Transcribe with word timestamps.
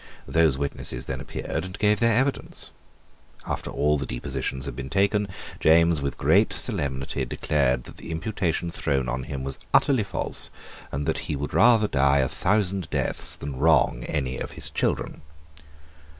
Those 0.27 0.57
witnesses 0.57 1.05
then 1.05 1.21
appeared 1.21 1.63
and 1.63 1.77
gave 1.77 1.99
their 1.99 2.17
evidence. 2.17 2.71
After 3.45 3.69
all 3.69 3.99
the 3.99 4.07
depositions 4.07 4.65
had 4.65 4.75
been 4.75 4.89
taken, 4.89 5.27
James 5.59 6.01
with 6.01 6.17
great 6.17 6.51
solemnity 6.53 7.23
declared 7.23 7.83
that 7.83 7.97
the 7.97 8.09
imputation 8.09 8.71
thrown 8.71 9.07
on 9.07 9.25
him 9.25 9.43
was 9.43 9.59
utterly 9.75 10.01
false, 10.01 10.49
and 10.91 11.05
that 11.05 11.19
he 11.29 11.35
would 11.35 11.53
rather 11.53 11.87
die 11.87 12.17
a 12.17 12.27
thousand 12.27 12.89
deaths 12.89 13.35
than 13.35 13.57
wrong 13.59 14.03
any 14.07 14.39
of 14.39 14.53
his 14.53 14.71
children. 14.71 15.21